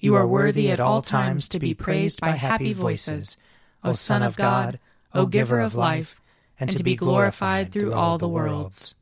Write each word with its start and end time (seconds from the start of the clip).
You 0.00 0.14
are 0.14 0.28
worthy 0.28 0.70
at 0.70 0.78
all 0.78 1.02
times 1.02 1.48
to 1.48 1.58
be 1.58 1.74
praised 1.74 2.20
by 2.20 2.30
happy 2.30 2.72
voices, 2.72 3.36
O 3.82 3.94
Son 3.94 4.22
of 4.22 4.36
God, 4.36 4.78
O 5.12 5.26
Giver 5.26 5.58
of 5.58 5.74
life, 5.74 6.20
and 6.60 6.70
to 6.70 6.84
be 6.84 6.94
glorified 6.94 7.72
through 7.72 7.92
all 7.92 8.16
the 8.16 8.28
worlds. 8.28 8.94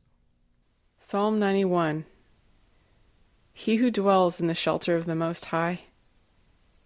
Psalm 0.99 1.37
91 1.37 2.05
He 3.53 3.75
who 3.75 3.91
dwells 3.91 4.39
in 4.41 4.47
the 4.47 4.55
shelter 4.55 4.95
of 4.95 5.05
the 5.05 5.13
Most 5.13 5.45
High 5.45 5.81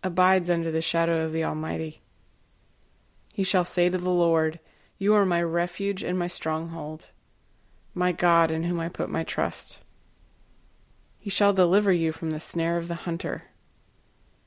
abides 0.03 0.49
under 0.49 0.71
the 0.71 0.81
shadow 0.81 1.23
of 1.23 1.31
the 1.31 1.45
Almighty. 1.45 2.01
He 3.31 3.45
shall 3.45 3.63
say 3.63 3.87
to 3.87 3.97
the 3.97 4.09
Lord, 4.09 4.59
You 4.97 5.13
are 5.13 5.25
my 5.25 5.41
refuge 5.41 6.03
and 6.03 6.19
my 6.19 6.27
stronghold, 6.27 7.07
my 7.93 8.11
God 8.11 8.51
in 8.51 8.63
whom 8.63 8.81
I 8.81 8.89
put 8.89 9.09
my 9.09 9.23
trust. 9.23 9.77
He 11.17 11.29
shall 11.29 11.53
deliver 11.53 11.93
you 11.93 12.11
from 12.11 12.31
the 12.31 12.41
snare 12.41 12.75
of 12.75 12.89
the 12.89 12.95
hunter 12.95 13.43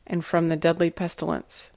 and 0.07 0.25
from 0.25 0.49
the 0.49 0.57
deadly 0.57 0.91
pestilence. 0.91 1.71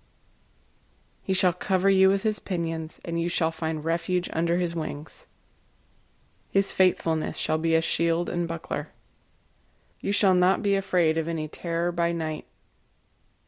He 1.22 1.34
shall 1.34 1.54
cover 1.54 1.90
you 1.90 2.10
with 2.10 2.24
his 2.24 2.40
pinions, 2.40 3.02
and 3.04 3.20
you 3.20 3.28
shall 3.30 3.52
find 3.52 3.84
refuge 3.84 4.30
under 4.32 4.58
his 4.58 4.76
wings. 4.76 5.28
His 6.50 6.72
faithfulness 6.72 7.38
shall 7.38 7.58
be 7.58 7.76
a 7.76 7.82
shield 7.82 8.30
and 8.30 8.48
buckler. 8.48 8.90
You 10.00 10.12
shall 10.12 10.34
not 10.34 10.64
be 10.64 10.76
afraid 10.76 11.18
of 11.18 11.28
any 11.28 11.48
terror 11.48 11.92
by 11.92 12.12
night, 12.12 12.46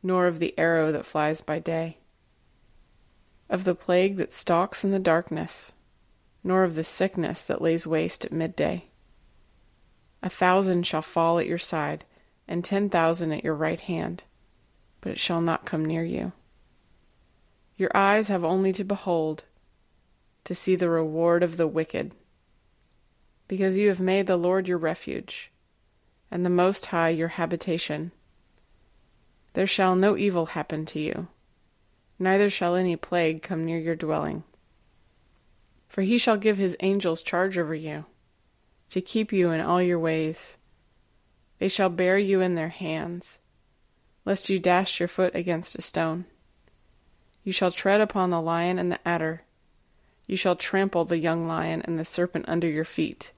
nor 0.03 0.27
of 0.27 0.39
the 0.39 0.57
arrow 0.57 0.91
that 0.91 1.05
flies 1.05 1.41
by 1.41 1.59
day, 1.59 1.97
of 3.49 3.63
the 3.63 3.75
plague 3.75 4.17
that 4.17 4.33
stalks 4.33 4.83
in 4.83 4.91
the 4.91 4.99
darkness, 4.99 5.71
nor 6.43 6.63
of 6.63 6.75
the 6.75 6.83
sickness 6.83 7.41
that 7.41 7.61
lays 7.61 7.87
waste 7.87 8.25
at 8.25 8.31
midday. 8.31 8.85
A 10.21 10.29
thousand 10.29 10.85
shall 10.85 11.01
fall 11.01 11.39
at 11.39 11.47
your 11.47 11.57
side, 11.57 12.03
and 12.47 12.63
ten 12.63 12.89
thousand 12.89 13.31
at 13.31 13.43
your 13.43 13.55
right 13.55 13.79
hand, 13.79 14.23
but 15.01 15.11
it 15.11 15.19
shall 15.19 15.41
not 15.41 15.65
come 15.65 15.85
near 15.85 16.03
you. 16.03 16.31
Your 17.77 17.91
eyes 17.95 18.27
have 18.27 18.43
only 18.43 18.73
to 18.73 18.83
behold, 18.83 19.45
to 20.43 20.55
see 20.55 20.75
the 20.75 20.89
reward 20.89 21.43
of 21.43 21.57
the 21.57 21.67
wicked 21.67 22.13
because 23.49 23.77
you 23.77 23.89
have 23.89 23.99
made 23.99 24.27
the 24.27 24.37
Lord 24.37 24.67
your 24.67 24.77
refuge, 24.77 25.51
and 26.31 26.45
the 26.45 26.51
Most 26.51 26.85
High 26.85 27.09
your 27.09 27.29
habitation. 27.29 28.11
There 29.53 29.67
shall 29.67 29.95
no 29.95 30.15
evil 30.15 30.45
happen 30.45 30.85
to 30.85 30.99
you, 30.99 31.27
neither 32.19 32.49
shall 32.49 32.75
any 32.75 32.95
plague 32.95 33.41
come 33.41 33.65
near 33.65 33.79
your 33.79 33.95
dwelling. 33.95 34.43
For 35.87 36.03
he 36.03 36.19
shall 36.19 36.37
give 36.37 36.59
his 36.59 36.77
angels 36.79 37.23
charge 37.23 37.57
over 37.57 37.73
you, 37.73 38.05
to 38.91 39.01
keep 39.01 39.33
you 39.33 39.49
in 39.49 39.61
all 39.61 39.81
your 39.81 39.99
ways. 39.99 40.57
They 41.57 41.69
shall 41.69 41.89
bear 41.89 42.19
you 42.19 42.41
in 42.41 42.53
their 42.53 42.69
hands, 42.69 43.39
lest 44.29 44.47
you 44.47 44.59
dash 44.59 44.99
your 44.99 45.07
foot 45.07 45.33
against 45.33 45.75
a 45.75 45.81
stone. 45.81 46.23
You 47.43 47.51
shall 47.51 47.71
tread 47.71 47.99
upon 47.99 48.29
the 48.29 48.39
lion 48.39 48.77
and 48.77 48.91
the 48.91 49.07
adder. 49.07 49.41
You 50.27 50.37
shall 50.37 50.55
trample 50.55 51.03
the 51.03 51.17
young 51.17 51.47
lion 51.47 51.81
and 51.81 51.97
the 51.97 52.05
serpent 52.05 52.45
under 52.47 52.67
your 52.67 52.85
feet. 52.85 53.31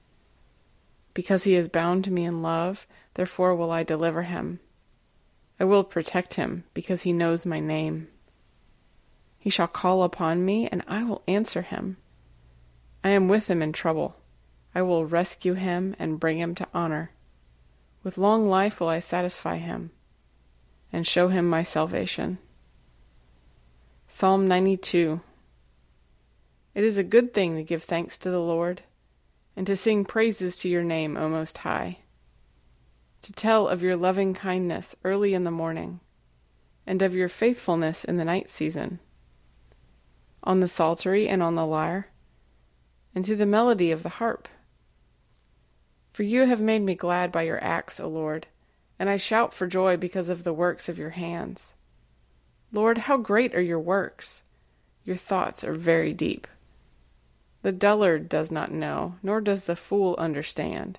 Because 1.14 1.44
he 1.44 1.54
is 1.54 1.70
bound 1.70 2.04
to 2.04 2.10
me 2.10 2.26
in 2.26 2.42
love, 2.42 2.86
therefore 3.14 3.54
will 3.54 3.70
I 3.70 3.84
deliver 3.84 4.24
him. 4.24 4.60
I 5.58 5.64
will 5.64 5.82
protect 5.82 6.34
him, 6.34 6.64
because 6.74 7.04
he 7.04 7.12
knows 7.14 7.46
my 7.46 7.58
name. 7.58 8.08
He 9.38 9.48
shall 9.48 9.68
call 9.68 10.02
upon 10.02 10.44
me, 10.44 10.68
and 10.68 10.84
I 10.86 11.04
will 11.04 11.22
answer 11.26 11.62
him. 11.62 11.96
I 13.02 13.08
am 13.08 13.28
with 13.28 13.48
him 13.48 13.62
in 13.62 13.72
trouble. 13.72 14.16
I 14.74 14.82
will 14.82 15.06
rescue 15.06 15.54
him 15.54 15.96
and 15.98 16.20
bring 16.20 16.38
him 16.38 16.54
to 16.56 16.68
honor. 16.74 17.12
With 18.04 18.18
long 18.18 18.46
life 18.46 18.78
will 18.78 18.88
I 18.88 19.00
satisfy 19.00 19.56
him 19.56 19.92
and 20.92 21.06
show 21.06 21.28
him 21.28 21.48
my 21.48 21.62
salvation. 21.62 22.38
Psalm 24.06 24.46
92 24.46 25.20
It 26.74 26.84
is 26.84 26.98
a 26.98 27.04
good 27.04 27.32
thing 27.32 27.56
to 27.56 27.62
give 27.62 27.82
thanks 27.82 28.18
to 28.18 28.30
the 28.30 28.40
Lord 28.40 28.82
and 29.56 29.66
to 29.66 29.76
sing 29.76 30.04
praises 30.04 30.56
to 30.58 30.68
your 30.68 30.82
name, 30.82 31.16
O 31.16 31.28
Most 31.28 31.58
High, 31.58 31.98
to 33.22 33.32
tell 33.32 33.68
of 33.68 33.82
your 33.82 33.96
loving 33.96 34.34
kindness 34.34 34.94
early 35.04 35.34
in 35.34 35.44
the 35.44 35.50
morning, 35.50 36.00
and 36.86 37.00
of 37.02 37.14
your 37.14 37.28
faithfulness 37.28 38.04
in 38.04 38.16
the 38.16 38.24
night 38.24 38.50
season, 38.50 38.98
on 40.42 40.60
the 40.60 40.68
psaltery 40.68 41.28
and 41.28 41.42
on 41.42 41.54
the 41.54 41.66
lyre, 41.66 42.08
and 43.14 43.24
to 43.24 43.36
the 43.36 43.46
melody 43.46 43.90
of 43.90 44.02
the 44.02 44.08
harp. 44.08 44.48
For 46.12 46.22
you 46.22 46.46
have 46.46 46.60
made 46.60 46.82
me 46.82 46.94
glad 46.94 47.32
by 47.32 47.42
your 47.42 47.62
acts, 47.62 48.00
O 48.00 48.08
Lord, 48.08 48.46
and 48.98 49.08
I 49.08 49.16
shout 49.16 49.52
for 49.52 49.66
joy 49.66 49.96
because 49.96 50.28
of 50.28 50.44
the 50.44 50.52
works 50.52 50.88
of 50.88 50.98
your 50.98 51.10
hands. 51.10 51.74
Lord, 52.72 52.98
how 52.98 53.16
great 53.16 53.54
are 53.54 53.60
your 53.60 53.80
works! 53.80 54.44
Your 55.04 55.16
thoughts 55.16 55.64
are 55.64 55.74
very 55.74 56.12
deep. 56.12 56.46
The 57.62 57.72
dullard 57.72 58.28
does 58.28 58.50
not 58.50 58.72
know, 58.72 59.16
nor 59.22 59.40
does 59.40 59.64
the 59.64 59.76
fool 59.76 60.14
understand, 60.18 60.98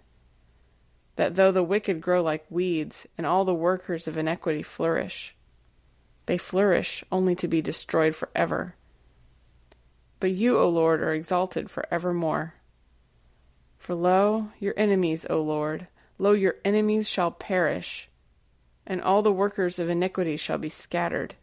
that 1.15 1.35
though 1.35 1.51
the 1.51 1.63
wicked 1.63 2.01
grow 2.01 2.21
like 2.21 2.45
weeds, 2.49 3.07
and 3.17 3.27
all 3.27 3.45
the 3.45 3.53
workers 3.53 4.07
of 4.07 4.17
iniquity 4.17 4.63
flourish, 4.63 5.35
they 6.25 6.38
flourish 6.38 7.03
only 7.12 7.35
to 7.35 7.47
be 7.47 7.62
destroyed 7.62 8.15
for 8.15 8.29
ever. 8.35 8.75
But 10.19 10.31
you, 10.31 10.57
O 10.57 10.69
Lord, 10.69 11.01
are 11.01 11.13
exalted 11.13 11.69
for 11.69 11.85
evermore. 11.91 12.53
For 13.77 13.94
lo, 13.94 14.51
your 14.59 14.73
enemies, 14.77 15.25
O 15.29 15.41
Lord, 15.41 15.88
lo, 16.18 16.31
your 16.31 16.56
enemies 16.63 17.10
shall 17.10 17.31
perish, 17.31 18.10
and 18.86 19.01
all 19.01 19.21
the 19.21 19.31
workers 19.31 19.80
of 19.80 19.89
iniquity 19.89 20.38
shall 20.38 20.57
be 20.57 20.69
scattered. 20.69 21.36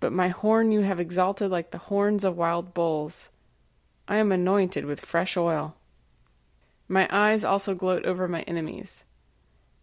But 0.00 0.12
my 0.12 0.28
horn 0.28 0.70
you 0.70 0.80
have 0.80 1.00
exalted 1.00 1.50
like 1.50 1.70
the 1.70 1.78
horns 1.78 2.24
of 2.24 2.36
wild 2.36 2.72
bulls. 2.74 3.30
I 4.06 4.16
am 4.16 4.32
anointed 4.32 4.84
with 4.84 5.00
fresh 5.00 5.36
oil. 5.36 5.76
My 6.86 7.08
eyes 7.10 7.44
also 7.44 7.74
gloat 7.74 8.06
over 8.06 8.28
my 8.28 8.42
enemies, 8.42 9.04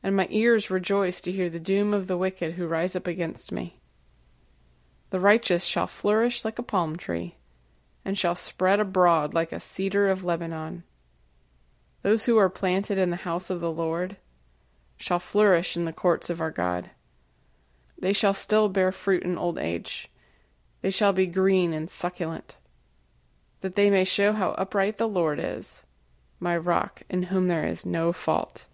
and 0.01 0.15
my 0.15 0.27
ears 0.31 0.71
rejoice 0.71 1.21
to 1.21 1.31
hear 1.31 1.49
the 1.49 1.59
doom 1.59 1.93
of 1.93 2.07
the 2.07 2.17
wicked 2.17 2.53
who 2.53 2.65
rise 2.65 2.95
up 2.95 3.07
against 3.07 3.51
me. 3.51 3.79
The 5.11 5.19
righteous 5.19 5.65
shall 5.65 5.87
flourish 5.87 6.43
like 6.43 6.57
a 6.57 6.63
palm 6.63 6.95
tree, 6.95 7.35
and 8.03 8.17
shall 8.17 8.35
spread 8.35 8.79
abroad 8.79 9.33
like 9.33 9.51
a 9.51 9.59
cedar 9.59 10.09
of 10.09 10.23
Lebanon. 10.23 10.83
Those 12.05 12.25
who 12.25 12.37
are 12.37 12.49
planted 12.49 12.99
in 12.99 13.09
the 13.09 13.15
house 13.15 13.49
of 13.49 13.61
the 13.61 13.71
Lord 13.71 14.17
shall 14.95 15.17
flourish 15.17 15.75
in 15.75 15.85
the 15.85 15.91
courts 15.91 16.29
of 16.29 16.39
our 16.39 16.51
God. 16.51 16.91
They 17.97 18.13
shall 18.13 18.35
still 18.35 18.69
bear 18.69 18.91
fruit 18.91 19.23
in 19.23 19.39
old 19.39 19.57
age. 19.57 20.11
They 20.83 20.91
shall 20.91 21.13
be 21.13 21.25
green 21.25 21.73
and 21.73 21.89
succulent, 21.89 22.57
that 23.61 23.73
they 23.73 23.89
may 23.89 24.03
show 24.03 24.33
how 24.33 24.51
upright 24.51 24.99
the 24.99 25.07
Lord 25.07 25.39
is, 25.41 25.81
my 26.39 26.55
rock, 26.55 27.01
in 27.09 27.23
whom 27.23 27.47
there 27.47 27.65
is 27.65 27.87
no 27.87 28.13
fault. 28.13 28.67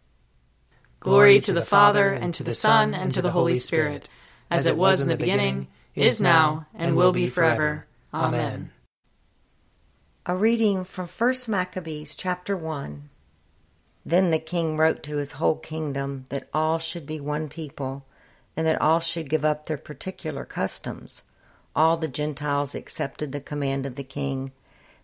Glory 1.00 1.40
to 1.40 1.54
the 1.54 1.62
Father, 1.62 2.12
and 2.12 2.34
to 2.34 2.44
the 2.44 2.54
Son, 2.54 2.94
and 2.94 3.14
to 3.14 3.22
the 3.22 3.32
Holy 3.32 3.56
Spirit, 3.56 4.10
as 4.50 4.66
it 4.66 4.76
was 4.76 5.00
in 5.00 5.08
the 5.08 5.16
beginning, 5.16 5.70
is 5.96 6.20
now, 6.20 6.68
and 6.76 6.98
will 6.98 7.14
be 7.14 7.28
forever. 7.28 7.86
Amen. 8.14 8.72
A 10.26 10.36
reading 10.36 10.84
from 10.84 11.08
1 11.08 11.34
Maccabees 11.48 12.18
chapter 12.18 12.58
1. 12.58 13.08
Then 14.06 14.32
the 14.32 14.40
king 14.40 14.78
wrote 14.78 15.04
to 15.04 15.18
his 15.18 15.34
whole 15.34 15.58
kingdom 15.58 16.26
that 16.30 16.50
all 16.54 16.80
should 16.80 17.06
be 17.06 17.20
one 17.20 17.50
people, 17.50 18.06
and 18.58 18.66
that 18.66 18.82
all 18.82 19.00
should 19.00 19.30
give 19.30 19.46
up 19.46 19.66
their 19.66 19.78
particular 19.78 20.44
customs. 20.44 21.24
All 21.76 21.98
the 21.98 22.08
Gentiles 22.08 22.74
accepted 22.76 23.32
the 23.32 23.40
command 23.40 23.86
of 23.86 23.96
the 23.96 24.04
king. 24.04 24.52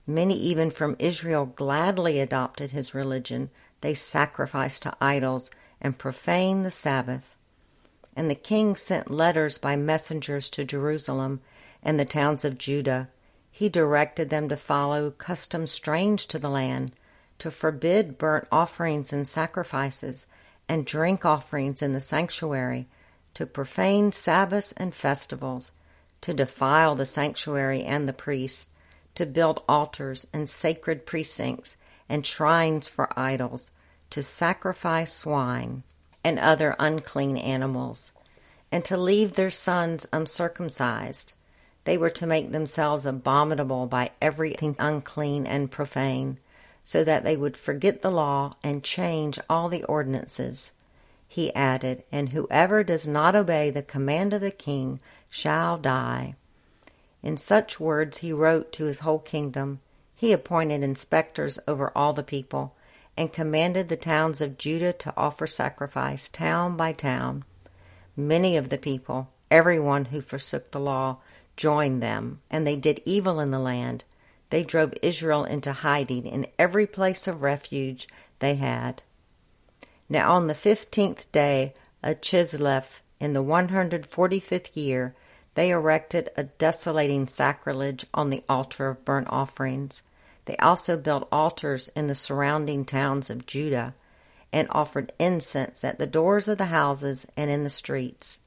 Many, 0.05 0.37
even 0.39 0.71
from 0.71 0.95
Israel, 0.99 1.45
gladly 1.45 2.19
adopted 2.19 2.71
his 2.71 2.93
religion. 2.93 3.49
They 3.81 3.93
sacrificed 3.93 4.83
to 4.83 4.97
idols 4.99 5.51
and 5.79 5.97
profaned 5.97 6.65
the 6.65 6.71
Sabbath. 6.71 7.35
And 8.15 8.31
the 8.31 8.35
king 8.35 8.75
sent 8.75 9.11
letters 9.11 9.59
by 9.59 9.75
messengers 9.75 10.49
to 10.51 10.65
Jerusalem 10.65 11.41
and 11.83 11.99
the 11.99 12.05
towns 12.05 12.43
of 12.43 12.57
Judah. 12.57 13.09
He 13.51 13.69
directed 13.69 14.29
them 14.29 14.49
to 14.49 14.57
follow 14.57 15.11
customs 15.11 15.71
strange 15.71 16.27
to 16.27 16.39
the 16.39 16.49
land 16.49 16.93
to 17.39 17.51
forbid 17.51 18.17
burnt 18.17 18.47
offerings 18.51 19.13
and 19.13 19.27
sacrifices, 19.27 20.25
and 20.67 20.85
drink 20.85 21.25
offerings 21.25 21.81
in 21.81 21.93
the 21.93 21.99
sanctuary, 21.99 22.87
to 23.33 23.45
profane 23.45 24.11
Sabbaths 24.11 24.71
and 24.73 24.93
festivals, 24.93 25.71
to 26.21 26.33
defile 26.33 26.95
the 26.95 27.05
sanctuary 27.05 27.83
and 27.83 28.07
the 28.07 28.13
priests, 28.13 28.69
to 29.15 29.25
build 29.25 29.63
altars 29.67 30.27
and 30.33 30.49
sacred 30.49 31.05
precincts 31.05 31.77
and 32.09 32.25
shrines 32.25 32.87
for 32.87 33.17
idols, 33.17 33.71
to 34.09 34.23
sacrifice 34.23 35.13
swine 35.13 35.83
and 36.23 36.39
other 36.39 36.75
unclean 36.79 37.37
animals, 37.37 38.11
and 38.71 38.83
to 38.85 38.97
leave 38.97 39.33
their 39.33 39.49
sons 39.49 40.07
uncircumcised. 40.11 41.33
They 41.83 41.97
were 41.97 42.09
to 42.11 42.27
make 42.27 42.51
themselves 42.51 43.05
abominable 43.05 43.87
by 43.87 44.11
everything 44.21 44.75
unclean 44.77 45.45
and 45.45 45.71
profane 45.71 46.39
so 46.87 47.03
that 47.03 47.25
they 47.25 47.35
would 47.35 47.57
forget 47.57 48.01
the 48.01 48.09
law 48.09 48.55
and 48.63 48.81
change 48.81 49.37
all 49.49 49.67
the 49.67 49.83
ordinances. 49.83 50.71
He 51.27 51.53
added, 51.53 52.03
And 52.13 52.29
whoever 52.29 52.81
does 52.81 53.05
not 53.05 53.35
obey 53.35 53.69
the 53.69 53.81
command 53.81 54.33
of 54.33 54.39
the 54.39 54.51
king 54.51 55.01
shall 55.29 55.77
die. 55.77 56.35
In 57.21 57.35
such 57.35 57.77
words 57.77 58.19
he 58.19 58.31
wrote 58.31 58.71
to 58.71 58.85
his 58.85 58.99
whole 58.99 59.19
kingdom. 59.19 59.81
He 60.15 60.31
appointed 60.31 60.81
inspectors 60.81 61.59
over 61.67 61.91
all 61.93 62.13
the 62.13 62.23
people, 62.23 62.73
and 63.17 63.33
commanded 63.33 63.89
the 63.89 63.97
towns 63.97 64.39
of 64.39 64.57
Judah 64.57 64.93
to 64.93 65.13
offer 65.17 65.45
sacrifice 65.45 66.29
town 66.29 66.77
by 66.77 66.93
town. 66.93 67.43
Many 68.15 68.55
of 68.55 68.69
the 68.69 68.77
people, 68.77 69.27
every 69.51 69.77
one 69.77 70.05
who 70.05 70.21
forsook 70.21 70.71
the 70.71 70.79
law, 70.79 71.17
joined 71.57 72.01
them, 72.01 72.39
and 72.49 72.65
they 72.65 72.77
did 72.77 73.01
evil 73.03 73.41
in 73.41 73.51
the 73.51 73.59
land 73.59 74.05
they 74.49 74.63
drove 74.63 74.93
Israel 75.01 75.43
into 75.43 75.73
hiding 75.73 76.25
in 76.25 76.47
every 76.57 76.87
place 76.87 77.27
of 77.27 77.41
refuge 77.41 78.07
they 78.39 78.55
had. 78.55 79.01
Now 80.09 80.33
on 80.33 80.47
the 80.47 80.53
fifteenth 80.53 81.31
day 81.31 81.73
of 82.01 82.21
Chislev, 82.21 83.01
in 83.19 83.33
the 83.33 83.41
one 83.41 83.69
hundred 83.69 84.05
forty 84.05 84.39
fifth 84.39 84.77
year, 84.77 85.15
they 85.55 85.71
erected 85.71 86.29
a 86.37 86.43
desolating 86.43 87.27
sacrilege 87.27 88.05
on 88.13 88.29
the 88.29 88.43
altar 88.47 88.89
of 88.89 89.03
burnt 89.03 89.27
offerings. 89.29 90.03
They 90.45 90.55
also 90.57 90.95
built 90.95 91.27
altars 91.31 91.89
in 91.89 92.07
the 92.07 92.15
surrounding 92.15 92.85
towns 92.85 93.29
of 93.29 93.45
Judah, 93.45 93.95
and 94.53 94.67
offered 94.71 95.11
incense 95.19 95.83
at 95.83 95.99
the 95.99 96.07
doors 96.07 96.47
of 96.47 96.57
the 96.57 96.65
houses 96.65 97.27
and 97.35 97.51
in 97.51 97.65
the 97.65 97.69
streets. 97.69 98.39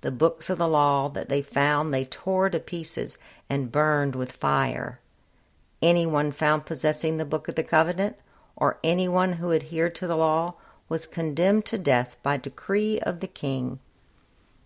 The 0.00 0.10
books 0.10 0.50
of 0.50 0.58
the 0.58 0.66
law 0.66 1.08
that 1.10 1.28
they 1.28 1.42
found 1.42 1.94
they 1.94 2.06
tore 2.06 2.50
to 2.50 2.58
pieces 2.58 3.18
and 3.48 3.70
burned 3.70 4.16
with 4.16 4.32
fire. 4.32 4.98
Anyone 5.84 6.32
found 6.32 6.64
possessing 6.64 7.18
the 7.18 7.26
Book 7.26 7.46
of 7.46 7.56
the 7.56 7.62
Covenant, 7.62 8.16
or 8.56 8.78
anyone 8.82 9.34
who 9.34 9.52
adhered 9.52 9.94
to 9.96 10.06
the 10.06 10.16
law, 10.16 10.54
was 10.88 11.06
condemned 11.06 11.66
to 11.66 11.76
death 11.76 12.16
by 12.22 12.38
decree 12.38 12.98
of 13.00 13.20
the 13.20 13.26
king. 13.26 13.80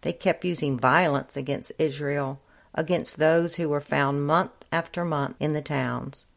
They 0.03 0.13
kept 0.13 0.45
using 0.45 0.79
violence 0.79 1.37
against 1.37 1.73
Israel, 1.77 2.41
against 2.73 3.17
those 3.17 3.57
who 3.57 3.69
were 3.69 3.81
found 3.81 4.29
month 4.29 4.53
after 4.71 5.05
month 5.05 5.35
in 5.41 5.55
the 5.55 5.61
towns. 5.61 6.29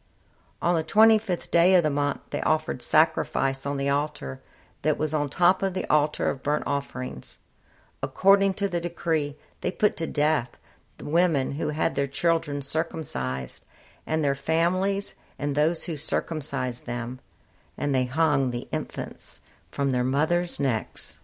On 0.60 0.74
the 0.74 0.82
twenty 0.82 1.16
fifth 1.16 1.52
day 1.52 1.76
of 1.76 1.84
the 1.84 1.88
month, 1.88 2.22
they 2.30 2.40
offered 2.40 2.82
sacrifice 2.82 3.64
on 3.64 3.76
the 3.76 3.88
altar 3.88 4.42
that 4.82 4.98
was 4.98 5.14
on 5.14 5.28
top 5.28 5.62
of 5.62 5.74
the 5.74 5.88
altar 5.88 6.28
of 6.28 6.42
burnt 6.42 6.64
offerings. 6.66 7.38
According 8.02 8.54
to 8.54 8.68
the 8.68 8.80
decree, 8.80 9.36
they 9.60 9.70
put 9.70 9.96
to 9.98 10.08
death 10.08 10.56
the 10.98 11.04
women 11.04 11.52
who 11.52 11.68
had 11.68 11.94
their 11.94 12.08
children 12.08 12.62
circumcised 12.62 13.64
and 14.06 14.24
their 14.24 14.34
families 14.34 15.14
and 15.38 15.54
those 15.54 15.84
who 15.84 15.96
circumcised 15.96 16.86
them, 16.86 17.20
and 17.76 17.94
they 17.94 18.04
hung 18.04 18.50
the 18.50 18.68
infants 18.70 19.40
from 19.70 19.90
their 19.90 20.04
mothers' 20.04 20.60
necks. 20.60 21.18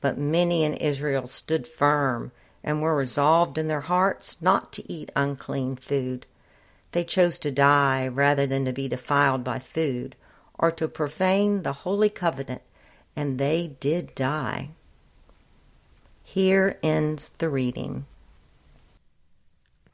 But 0.00 0.18
many 0.18 0.64
in 0.64 0.74
Israel 0.74 1.26
stood 1.26 1.66
firm 1.66 2.32
and 2.64 2.82
were 2.82 2.96
resolved 2.96 3.58
in 3.58 3.68
their 3.68 3.82
hearts 3.82 4.42
not 4.42 4.72
to 4.72 4.92
eat 4.92 5.10
unclean 5.16 5.76
food. 5.76 6.26
They 6.92 7.04
chose 7.04 7.38
to 7.40 7.50
die 7.50 8.08
rather 8.08 8.46
than 8.46 8.64
to 8.64 8.72
be 8.72 8.88
defiled 8.88 9.44
by 9.44 9.58
food 9.58 10.16
or 10.58 10.70
to 10.72 10.88
profane 10.88 11.62
the 11.62 11.72
holy 11.72 12.10
covenant, 12.10 12.62
and 13.16 13.38
they 13.38 13.76
did 13.80 14.14
die. 14.14 14.70
Here 16.22 16.78
ends 16.82 17.30
the 17.30 17.48
reading. 17.48 18.06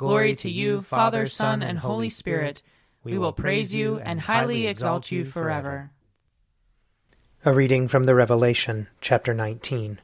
Glory 0.00 0.34
to 0.36 0.48
you, 0.48 0.80
Father, 0.80 1.26
Son, 1.26 1.62
and 1.62 1.80
Holy 1.80 2.08
Spirit. 2.08 2.62
We 3.04 3.18
will 3.18 3.34
praise 3.34 3.74
you 3.74 3.98
and 3.98 4.18
highly 4.18 4.66
exalt 4.66 5.12
you 5.12 5.26
forever. 5.26 5.90
A 7.44 7.52
reading 7.52 7.86
from 7.86 8.04
the 8.04 8.14
Revelation, 8.14 8.88
chapter 9.02 9.34
19. 9.34 10.00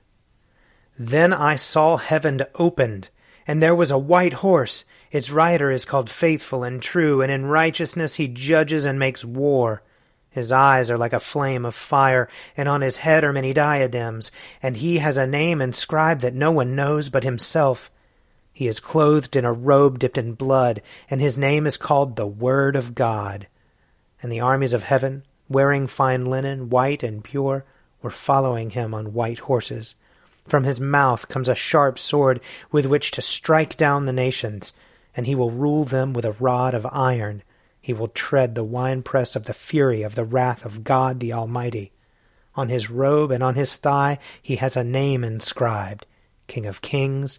Then 0.99 1.33
I 1.33 1.57
saw 1.57 1.97
heaven 1.97 2.43
opened, 2.57 3.09
and 3.47 3.63
there 3.63 3.75
was 3.75 3.91
a 3.91 3.97
white 3.97 4.35
horse. 4.45 4.85
Its 5.11 5.31
rider 5.31 5.71
is 5.71 5.87
called 5.87 6.11
Faithful 6.11 6.63
and 6.63 6.83
True, 6.83 7.23
and 7.23 7.33
in 7.33 7.47
righteousness 7.47 8.17
he 8.17 8.29
judges 8.29 8.85
and 8.85 8.99
makes 8.99 9.25
war. 9.25 9.83
His 10.29 10.53
eyes 10.53 10.91
are 10.91 10.99
like 10.99 11.15
a 11.15 11.21
flame 11.21 11.65
of 11.65 11.75
fire, 11.75 12.29
and 12.55 12.69
on 12.69 12.83
his 12.83 12.99
head 12.99 13.25
are 13.25 13.33
many 13.33 13.55
diadems, 13.55 14.31
and 14.63 14.77
he 14.77 14.99
has 14.99 15.17
a 15.17 15.27
name 15.27 15.63
inscribed 15.63 16.21
that 16.21 16.35
no 16.35 16.53
one 16.53 16.77
knows 16.77 17.09
but 17.09 17.25
himself. 17.25 17.91
He 18.57 18.69
is 18.69 18.81
clothed 18.81 19.37
in 19.37 19.45
a 19.45 19.53
robe 19.53 19.99
dipped 19.99 20.17
in 20.17 20.33
blood, 20.33 20.81
and 21.11 21.21
his 21.21 21.37
name 21.37 21.67
is 21.67 21.77
called 21.77 22.17
the 22.17 22.27
Word 22.27 22.75
of 22.75 22.95
God. 22.95 23.49
And 24.23 24.33
the 24.33 24.41
armies 24.41 24.73
of 24.73 24.85
heaven, 24.85 25.25
wearing 25.47 25.87
fine 25.87 26.25
linen, 26.25 26.71
white 26.71 27.03
and 27.03 27.23
pure, 27.23 27.67
were 28.01 28.11
following 28.11 28.71
him 28.71 28.95
on 28.95 29.13
white 29.13 29.41
horses. 29.41 29.95
From 30.49 30.65
his 30.65 30.81
mouth 30.81 31.29
comes 31.29 31.51
a 31.51 31.55
sharp 31.55 31.99
sword 31.99 32.41
with 32.73 32.87
which 32.87 33.11
to 33.11 33.21
strike 33.21 33.77
down 33.77 34.07
the 34.07 34.13
nations, 34.15 34.73
and 35.15 35.27
he 35.27 35.35
will 35.35 35.51
rule 35.51 35.85
them 35.85 36.15
with 36.15 36.25
a 36.25 36.33
rod 36.33 36.73
of 36.73 36.87
iron. 36.91 37.43
He 37.83 37.93
will 37.93 38.09
tread 38.09 38.55
the 38.55 38.65
winepress 38.65 39.37
of 39.37 39.45
the 39.45 39.53
fury 39.53 40.03
of 40.03 40.15
the 40.15 40.25
wrath 40.25 40.65
of 40.65 40.83
God 40.83 41.21
the 41.21 41.35
Almighty. 41.35 41.93
On 42.55 42.71
his 42.71 42.89
robe 42.89 43.33
and 43.33 43.43
on 43.43 43.55
his 43.55 43.77
thigh 43.77 44.19
he 44.41 44.57
has 44.57 44.79
a 44.79 44.83
name 44.83 45.25
inscribed 45.25 46.07
King 46.47 46.65
of 46.65 46.81
Kings 46.81 47.39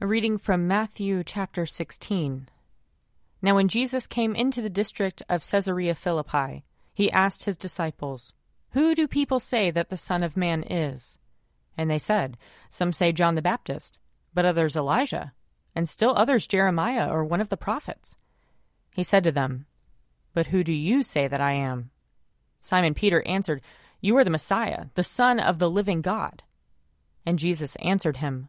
A 0.00 0.08
reading 0.08 0.38
from 0.38 0.66
Matthew 0.66 1.22
chapter 1.22 1.64
16. 1.64 2.48
Now, 3.40 3.54
when 3.54 3.68
Jesus 3.68 4.08
came 4.08 4.34
into 4.34 4.60
the 4.60 4.68
district 4.68 5.22
of 5.28 5.48
Caesarea 5.48 5.94
Philippi, 5.94 6.64
he 6.92 7.12
asked 7.12 7.44
his 7.44 7.56
disciples, 7.56 8.32
Who 8.72 8.96
do 8.96 9.06
people 9.06 9.38
say 9.38 9.70
that 9.70 9.90
the 9.90 9.96
Son 9.96 10.24
of 10.24 10.36
Man 10.36 10.64
is? 10.64 11.16
And 11.78 11.88
they 11.88 12.00
said, 12.00 12.36
Some 12.68 12.92
say 12.92 13.12
John 13.12 13.36
the 13.36 13.40
Baptist, 13.40 14.00
but 14.34 14.44
others 14.44 14.76
Elijah, 14.76 15.32
and 15.76 15.88
still 15.88 16.12
others 16.16 16.48
Jeremiah 16.48 17.08
or 17.08 17.24
one 17.24 17.40
of 17.40 17.48
the 17.48 17.56
prophets. 17.56 18.16
He 18.90 19.04
said 19.04 19.22
to 19.22 19.32
them, 19.32 19.66
But 20.34 20.48
who 20.48 20.64
do 20.64 20.72
you 20.72 21.04
say 21.04 21.28
that 21.28 21.40
I 21.40 21.52
am? 21.52 21.90
Simon 22.60 22.94
Peter 22.94 23.22
answered, 23.26 23.62
You 24.00 24.16
are 24.16 24.24
the 24.24 24.30
Messiah, 24.30 24.86
the 24.96 25.04
Son 25.04 25.38
of 25.38 25.60
the 25.60 25.70
living 25.70 26.02
God. 26.02 26.42
And 27.24 27.38
Jesus 27.38 27.76
answered 27.76 28.16
him, 28.16 28.48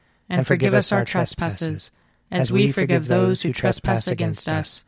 and 0.31 0.47
forgive 0.47 0.73
us 0.73 0.91
our 0.91 1.05
trespasses, 1.05 1.91
as 2.31 2.51
we 2.51 2.71
forgive 2.71 3.07
those 3.07 3.41
who 3.41 3.51
trespass 3.51 4.07
against 4.07 4.47
us 4.47 4.83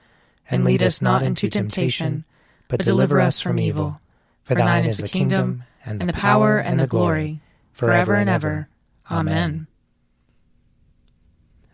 and 0.49 0.65
lead 0.65 0.81
us 0.81 1.01
not 1.01 1.23
into 1.23 1.49
temptation, 1.49 2.25
but 2.67 2.83
deliver 2.83 3.19
us 3.19 3.41
from 3.41 3.59
evil. 3.59 3.99
For 4.43 4.55
thine 4.55 4.85
is 4.85 4.97
the 4.97 5.09
kingdom, 5.09 5.63
and 5.85 6.01
the 6.01 6.13
power, 6.13 6.57
and 6.57 6.79
the 6.79 6.87
glory, 6.87 7.41
forever 7.71 8.15
and 8.15 8.29
ever. 8.29 8.67
Amen. 9.09 9.67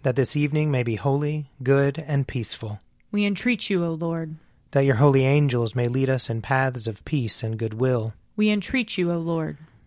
That 0.03 0.15
this 0.15 0.35
evening 0.35 0.71
may 0.71 0.83
be 0.83 0.95
holy, 0.95 1.49
good, 1.61 1.99
and 1.99 2.27
peaceful. 2.27 2.79
We 3.11 3.25
entreat 3.25 3.69
you, 3.69 3.83
O 3.83 3.91
Lord. 3.91 4.35
That 4.71 4.85
your 4.85 4.95
holy 4.95 5.25
angels 5.25 5.75
may 5.75 5.87
lead 5.87 6.09
us 6.09 6.29
in 6.29 6.41
paths 6.41 6.87
of 6.87 7.03
peace 7.05 7.43
and 7.43 7.57
good 7.57 7.71
goodwill. 7.71 8.13
We 8.35 8.49
entreat 8.49 8.97
you, 8.97 9.11
O 9.11 9.17
Lord. 9.17 9.57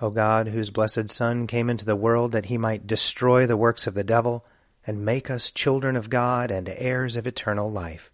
O 0.00 0.10
God, 0.10 0.48
whose 0.48 0.70
blessed 0.70 1.08
Son 1.08 1.46
came 1.46 1.68
into 1.68 1.84
the 1.84 1.96
world 1.96 2.32
that 2.32 2.46
he 2.46 2.56
might 2.56 2.86
destroy 2.86 3.46
the 3.46 3.56
works 3.56 3.86
of 3.86 3.94
the 3.94 4.04
devil 4.04 4.44
and 4.86 5.04
make 5.04 5.30
us 5.30 5.50
children 5.50 5.96
of 5.96 6.08
God 6.08 6.50
and 6.50 6.68
heirs 6.68 7.16
of 7.16 7.26
eternal 7.26 7.70
life, 7.70 8.10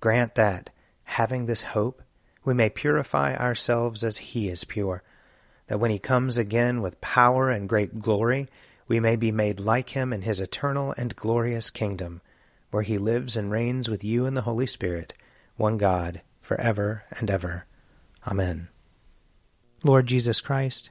grant 0.00 0.34
that, 0.34 0.70
having 1.04 1.46
this 1.46 1.62
hope, 1.62 2.02
we 2.44 2.52
may 2.52 2.68
purify 2.68 3.34
ourselves 3.36 4.04
as 4.04 4.18
he 4.18 4.48
is 4.48 4.64
pure, 4.64 5.02
that 5.68 5.78
when 5.78 5.90
he 5.90 5.98
comes 5.98 6.36
again 6.36 6.82
with 6.82 7.00
power 7.00 7.48
and 7.48 7.68
great 7.68 8.00
glory, 8.00 8.48
we 8.88 9.00
may 9.00 9.16
be 9.16 9.32
made 9.32 9.60
like 9.60 9.90
him 9.90 10.12
in 10.12 10.22
his 10.22 10.40
eternal 10.40 10.94
and 10.98 11.16
glorious 11.16 11.70
kingdom, 11.70 12.20
where 12.70 12.82
he 12.82 12.98
lives 12.98 13.36
and 13.36 13.50
reigns 13.50 13.88
with 13.88 14.04
you 14.04 14.26
in 14.26 14.34
the 14.34 14.42
Holy 14.42 14.66
Spirit, 14.66 15.14
one 15.56 15.78
God, 15.78 16.20
for 16.42 16.60
ever 16.60 17.04
and 17.18 17.30
ever. 17.30 17.64
Amen. 18.26 18.68
Lord 19.82 20.06
Jesus 20.06 20.40
Christ, 20.40 20.90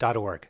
prayer.forwardmovement.org. 0.00 0.49